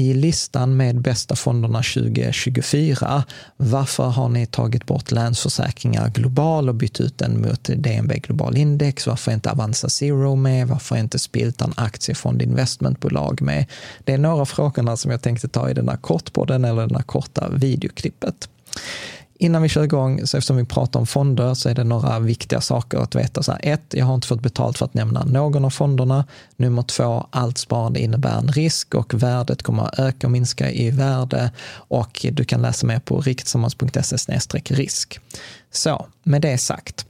[0.00, 3.24] i listan med bästa fonderna 2024,
[3.56, 9.06] varför har ni tagit bort Länsförsäkringar Global och bytt ut den mot DNB Global Index?
[9.06, 10.68] Varför är inte Avanza Zero med?
[10.68, 13.66] Varför är inte Spiltan Aktiefond Investmentbolag med?
[14.04, 17.02] Det är några frågorna som jag tänkte ta i den här kortpodden eller den här
[17.02, 18.48] korta videoklippet.
[19.42, 22.60] Innan vi kör igång, så eftersom vi pratar om fonder, så är det några viktiga
[22.60, 23.42] saker att veta.
[23.42, 26.24] Så här, ett, jag har inte fått betalt för att nämna någon av fonderna.
[26.56, 30.90] Nummer två, allt sparande innebär en risk och värdet kommer att öka och minska i
[30.90, 35.20] värde och du kan läsa mer på riktsammans.se risk.
[35.72, 37.06] Så, med det sagt,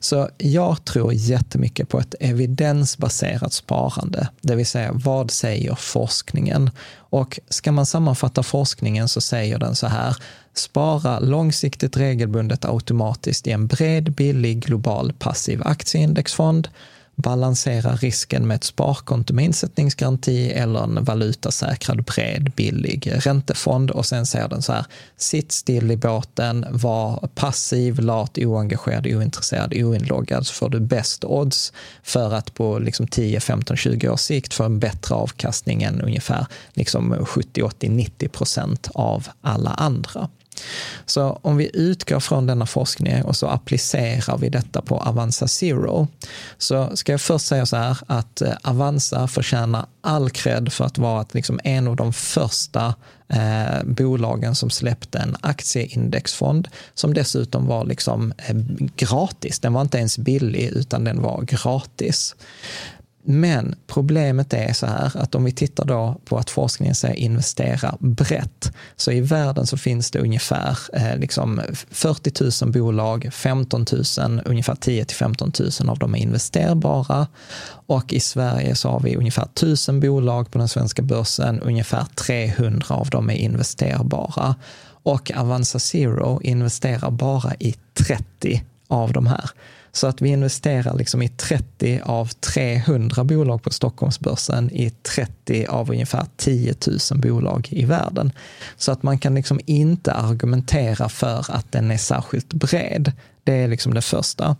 [0.00, 6.70] så jag tror jättemycket på ett evidensbaserat sparande, det vill säga vad säger forskningen?
[6.96, 10.16] Och ska man sammanfatta forskningen så säger den så här,
[10.54, 16.68] spara långsiktigt regelbundet automatiskt i en bred, billig, global passiv aktieindexfond,
[17.20, 24.26] balansera risken med ett sparkonto med insättningsgaranti eller en valutasäkrad bred billig räntefond och sen
[24.26, 24.84] säger den så här,
[25.16, 31.72] sitt still i båten, var passiv, lat, oengagerad, ointresserad, oinloggad så får du bäst odds
[32.02, 36.46] för att på liksom 10, 15, 20 års sikt få en bättre avkastning än ungefär
[36.72, 40.28] liksom 70, 80, 90 procent av alla andra.
[41.10, 46.08] Så om vi utgår från denna forskning och så applicerar vi detta på Avanza Zero,
[46.58, 50.98] så ska jag först säga så här att eh, Avanza förtjänar all cred för att
[50.98, 52.94] vara liksom en av de första
[53.28, 58.56] eh, bolagen som släppte en aktieindexfond som dessutom var liksom eh,
[58.96, 59.58] gratis.
[59.58, 62.34] Den var inte ens billig utan den var gratis.
[63.22, 67.96] Men problemet är så här att om vi tittar då på att forskningen säger investera
[68.00, 71.60] brett, så i världen så finns det ungefär eh, liksom
[71.90, 73.86] 40 000 bolag, 15
[74.18, 77.26] 000, ungefär 10 till 15 000 av dem är investerbara.
[77.86, 82.94] Och i Sverige så har vi ungefär 1000 bolag på den svenska börsen, ungefär 300
[82.94, 84.54] av dem är investerbara.
[85.02, 89.50] Och Avanza Zero investerar bara i 30 av de här.
[89.92, 95.90] Så att vi investerar liksom i 30 av 300 bolag på Stockholmsbörsen i 30 av
[95.90, 96.74] ungefär 10
[97.10, 98.32] 000 bolag i världen.
[98.76, 103.12] Så att man kan liksom inte argumentera för att den är särskilt bred.
[103.44, 104.56] Det är liksom det första.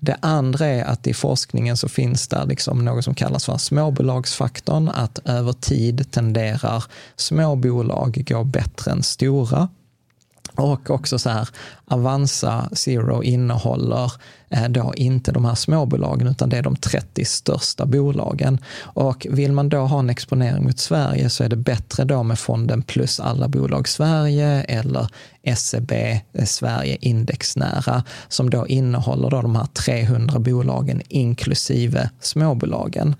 [0.00, 4.88] Det andra är att i forskningen så finns det liksom något som kallas för småbolagsfaktorn,
[4.88, 6.84] att över tid tenderar
[7.16, 9.68] små bolag gå bättre än stora.
[10.54, 11.48] Och också så här,
[11.84, 14.12] Avanza Zero innehåller
[14.50, 18.58] eh, då inte de här småbolagen utan det är de 30 största bolagen.
[18.80, 22.38] Och vill man då ha en exponering mot Sverige så är det bättre då med
[22.38, 25.08] fonden plus alla bolag Sverige eller
[25.56, 33.14] SEB eh, Sverige indexnära som då innehåller då de här 300 bolagen inklusive småbolagen.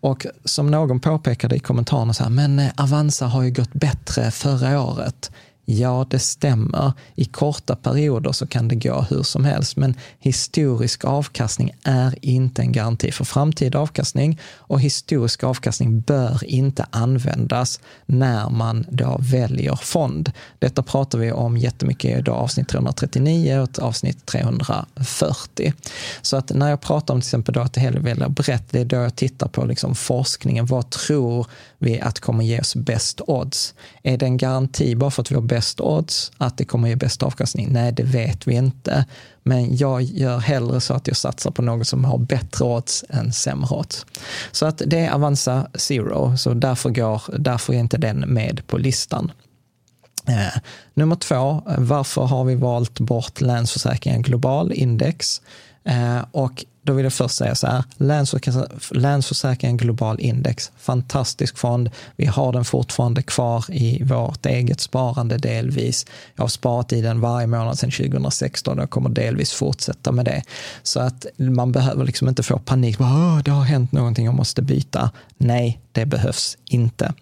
[0.00, 4.30] Och som någon påpekade i kommentarerna, så här, men eh, Avanza har ju gått bättre
[4.30, 5.30] förra året.
[5.68, 6.92] Ja, det stämmer.
[7.14, 12.62] I korta perioder så kan det gå hur som helst, men historisk avkastning är inte
[12.62, 19.76] en garanti för framtida avkastning och historisk avkastning bör inte användas när man då väljer
[19.76, 20.32] fond.
[20.58, 25.72] Detta pratar vi om jättemycket i då avsnitt 339 och avsnitt 340.
[26.22, 28.80] Så att när jag pratar om till exempel då att det hellre väljer brett, det
[28.80, 30.66] är då jag tittar på liksom forskningen.
[30.66, 31.46] Vad tror
[31.78, 33.74] vi att kommer ge oss bäst odds?
[34.02, 36.96] Är det en garanti bara för att vi har bäst odds att det kommer ge
[36.96, 37.68] bäst avkastning?
[37.72, 39.04] Nej, det vet vi inte.
[39.42, 43.32] Men jag gör hellre så att jag satsar på något som har bättre odds än
[43.32, 44.06] sämre odds.
[44.52, 48.78] Så att det är Avanza Zero, så därför, går, därför är inte den med på
[48.78, 49.32] listan.
[50.28, 50.60] Eh,
[50.94, 55.42] nummer två, varför har vi valt bort Länsförsäkringar Global Index?
[55.86, 57.84] Eh, och då vill jag först säga så här,
[58.90, 61.90] Länsförsäkringen Global Index, fantastisk fond.
[62.16, 66.06] Vi har den fortfarande kvar i vårt eget sparande delvis.
[66.34, 70.24] Jag har sparat i den varje månad sedan 2016 och jag kommer delvis fortsätta med
[70.24, 70.42] det.
[70.82, 72.98] Så att man behöver liksom inte få panik,
[73.44, 75.10] det har hänt någonting, jag måste byta.
[75.36, 77.12] Nej, det behövs inte.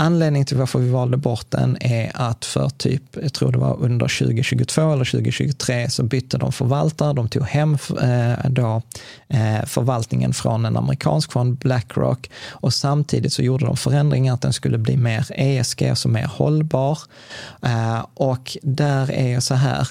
[0.00, 3.76] Anledningen till varför vi valde bort den är att för typ, jag tror det var
[3.80, 8.82] under 2022 eller 2023 så bytte de förvaltare, de tog hem eh, då,
[9.28, 14.52] eh, förvaltningen från en amerikansk fond, Blackrock, och samtidigt så gjorde de förändringar att den
[14.52, 16.98] skulle bli mer ESG, alltså mer hållbar.
[17.62, 19.88] Eh, och där är jag så här,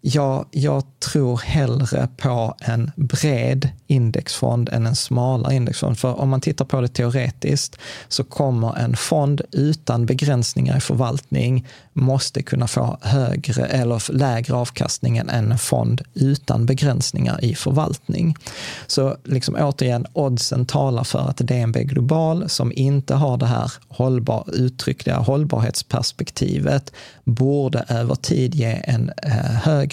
[0.00, 5.98] jag, jag tror hellre på en bred indexfond än en smalare indexfond.
[5.98, 7.78] För om man tittar på det teoretiskt
[8.08, 15.16] så kommer en fond utan begränsningar i förvaltning måste kunna få högre eller lägre avkastning
[15.16, 18.36] än en fond utan begränsningar i förvaltning.
[18.86, 24.44] Så liksom återigen, oddsen talar för att DNB Global, som inte har det här hållbar,
[24.52, 26.92] uttryckliga hållbarhetsperspektivet,
[27.24, 29.32] borde över tid ge en eh,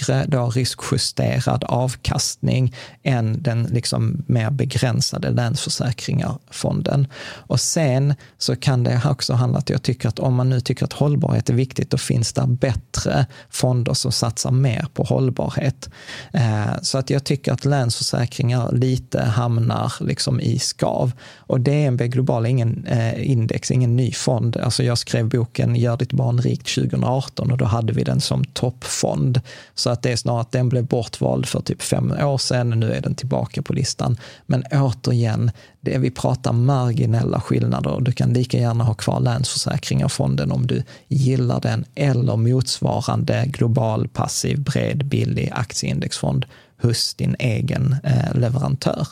[0.01, 7.07] högre då riskjusterad avkastning än den liksom mer begränsade Länsförsäkringar-fonden.
[7.47, 10.85] Och sen så kan det också handla att jag tycker att om man nu tycker
[10.85, 15.89] att hållbarhet är viktigt, då finns det bättre fonder som satsar mer på hållbarhet.
[16.33, 21.11] Eh, så att jag tycker att Länsförsäkringar lite hamnar liksom i skav.
[21.37, 24.57] Och DNB Global är ingen eh, index, ingen ny fond.
[24.57, 28.43] Alltså jag skrev boken Gör ditt barn rikt 2018 och då hade vi den som
[28.43, 29.41] toppfond.
[29.85, 32.93] Så att det är snarare att den blev bortvald för typ fem år sedan, nu
[32.93, 34.17] är den tillbaka på listan.
[34.45, 35.51] Men återigen,
[35.81, 38.01] det vi pratar marginella skillnader.
[38.01, 44.61] Du kan lika gärna ha kvar Länsförsäkringar-fonden om du gillar den eller motsvarande global passiv
[44.61, 46.45] bred billig aktieindexfond
[46.81, 49.07] hos din egen eh, leverantör.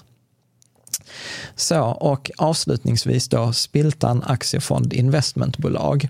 [1.55, 6.09] Så, och avslutningsvis då Spiltan Aktiefond Investmentbolag.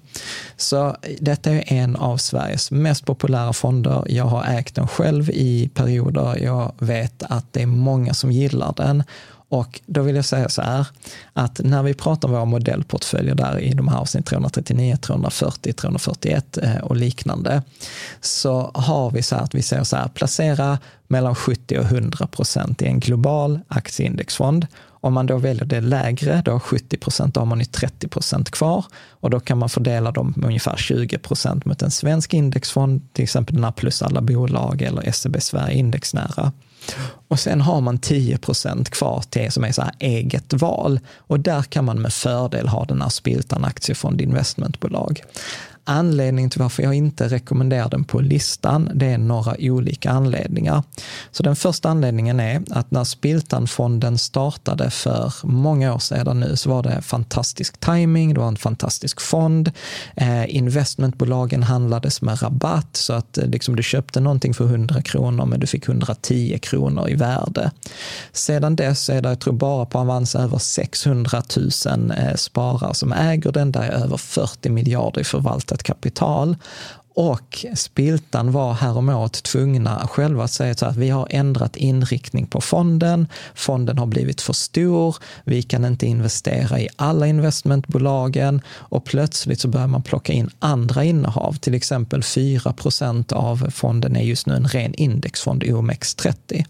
[0.57, 4.03] Så detta är en av Sveriges mest populära fonder.
[4.07, 6.43] Jag har ägt den själv i perioder.
[6.43, 9.03] Jag vet att det är många som gillar den
[9.53, 10.87] och då vill jag säga så här,
[11.33, 16.57] att när vi pratar om våra modellportföljer där i de här avsnitt 339, 340, 341
[16.83, 17.61] och liknande,
[18.21, 22.27] så har vi så här att vi säger så här, placera mellan 70 och 100
[22.27, 24.67] procent i en global aktieindexfond.
[25.03, 28.51] Om man då väljer det lägre, då 70 procent, då har man ju 30 procent
[28.51, 33.13] kvar och då kan man fördela dem med ungefär 20 procent mot en svensk indexfond,
[33.13, 36.51] till exempel den här plus alla bolag eller SEB Sverige indexnära.
[37.27, 40.99] Och sen har man 10 procent kvar till som är så här eget val.
[41.17, 45.21] Och där kan man med fördel ha den här Spiltan Aktiefond Investmentbolag.
[45.85, 50.83] Anledningen till varför jag inte rekommenderar den på listan, det är några olika anledningar.
[51.31, 56.69] Så den första anledningen är att när Spiltanfonden startade för många år sedan nu så
[56.69, 59.71] var det fantastisk timing, det var en fantastisk fond.
[60.15, 65.45] Eh, investmentbolagen handlades med rabatt så att eh, liksom du köpte någonting för 100 kronor
[65.45, 67.71] men du fick 110 kronor i värde.
[68.31, 71.43] Sedan dess är det, jag tror bara på Avanza, över 600
[71.85, 76.55] 000 eh, sparare som äger den, där är över 40 miljarder i förvaltning ett kapital.
[77.15, 82.61] Och Spiltan var häromåret tvungna själva att säga så att vi har ändrat inriktning på
[82.61, 83.27] fonden.
[83.55, 85.15] Fonden har blivit för stor.
[85.43, 91.03] Vi kan inte investera i alla investmentbolagen och plötsligt så börjar man plocka in andra
[91.03, 91.53] innehav.
[91.53, 96.65] Till exempel 4% av fonden är just nu en ren indexfond, OMX30.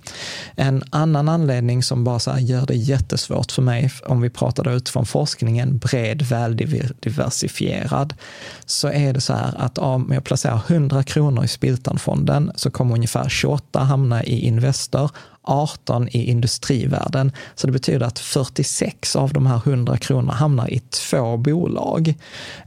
[0.56, 5.06] En annan anledning som bara så gör det jättesvårt för mig, om vi pratar utifrån
[5.06, 8.13] forskningen, bred, väldiversifierad,
[8.66, 12.94] så är det så här att om jag placerar 100 kronor i Spiltanfonden så kommer
[12.94, 15.12] ungefär 28 hamna i Investor
[15.44, 17.31] 18 i industrivärlden.
[17.56, 22.13] Så det betyder att 46 av de här 100 kronorna hamnar i två bolag.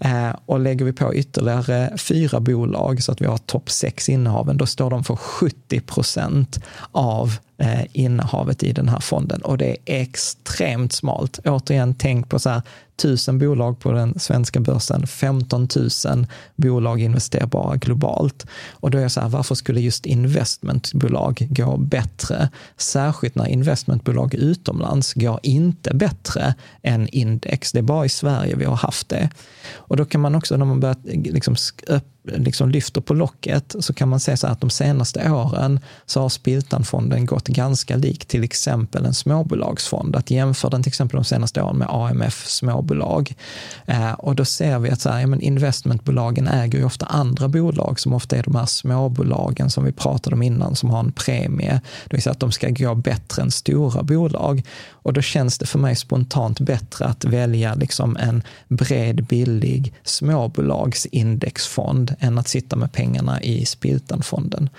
[0.01, 4.57] Eh, och lägger vi på ytterligare fyra bolag så att vi har topp sex innehaven,
[4.57, 6.61] då står de för 70 procent
[6.93, 9.41] av eh, innehavet i den här fonden.
[9.41, 11.39] Och det är extremt smalt.
[11.45, 12.63] Återigen, tänk på så här,
[12.97, 15.69] tusen bolag på den svenska börsen, 15
[16.07, 16.27] 000
[16.57, 18.47] bolag investerbara globalt.
[18.71, 22.49] Och då är jag så här, varför skulle just investmentbolag gå bättre?
[22.77, 27.73] Särskilt när investmentbolag utomlands går inte bättre än index.
[27.73, 29.31] Det är bara i Sverige vi har haft det.
[29.75, 31.57] Och då kan man också, när man börjar liksom
[32.27, 36.29] liksom lyfter på locket så kan man säga så att de senaste åren så har
[36.29, 40.17] Spiltanfonden gått ganska likt till exempel en småbolagsfond.
[40.17, 43.35] Att jämföra den till exempel de senaste åren med AMF småbolag.
[43.87, 47.49] Eh, och då ser vi att så här, ja, men investmentbolagen äger ju ofta andra
[47.49, 51.13] bolag som ofta är de här småbolagen som vi pratade om innan som har en
[51.13, 51.81] premie.
[52.05, 54.63] Det vill säga att de ska gå bättre än stora bolag.
[54.91, 62.16] Och då känns det för mig spontant bättre att välja liksom en bred, billig småbolagsindexfond
[62.19, 64.71] än att sitta med pengarna i Spiltanfonden.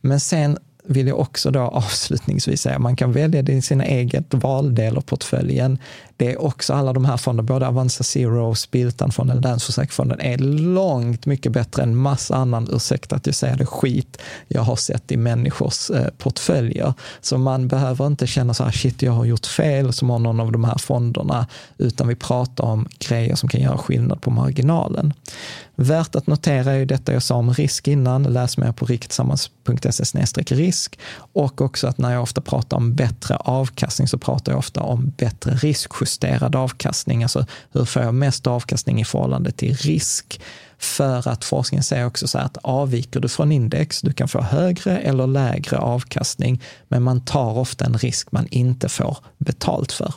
[0.00, 4.34] Men sen vill jag också då avslutningsvis säga, man kan välja det i sina eget
[4.34, 5.78] valdel av portföljen.
[6.16, 10.38] Det är också alla de här fonderna, både Avanza Zero, Spiltan-fonden, Länsförsäkringsfonden, är
[10.74, 15.12] långt mycket bättre än massa annan, ursäkta att jag säger det, skit jag har sett
[15.12, 16.94] i människors eh, portföljer.
[17.20, 20.40] Så man behöver inte känna så här, shit, jag har gjort fel som har någon
[20.40, 21.46] av de här fonderna,
[21.78, 25.12] utan vi pratar om grejer som kan göra skillnad på marginalen.
[25.76, 29.12] Värt att notera är ju detta jag sa om risk innan, läs mer på Riktigt
[30.50, 34.80] risk och också att när jag ofta pratar om bättre avkastning så pratar jag ofta
[34.80, 40.40] om bättre riskjusterad avkastning, alltså hur får jag mest avkastning i förhållande till risk?
[40.78, 44.40] För att forskningen säger också så här att avviker du från index, du kan få
[44.40, 50.14] högre eller lägre avkastning, men man tar ofta en risk man inte får betalt för.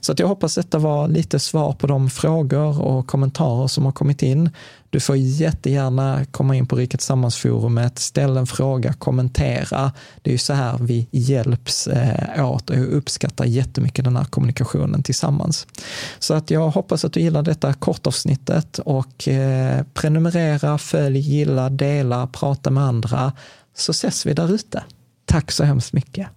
[0.00, 3.92] Så att jag hoppas detta var lite svar på de frågor och kommentarer som har
[3.92, 4.50] kommit in.
[4.90, 9.92] Du får jättegärna komma in på Riket Sammansforumet, ställ en fråga, kommentera.
[10.22, 14.24] Det är ju så här vi hjälps eh, åt och jag uppskattar jättemycket den här
[14.24, 15.66] kommunikationen tillsammans.
[16.18, 22.26] Så att jag hoppas att du gillar detta kortavsnittet och eh, prenumerera, följ, gilla, dela,
[22.26, 23.32] prata med andra
[23.76, 24.84] så ses vi där ute.
[25.24, 26.28] Tack så hemskt mycket.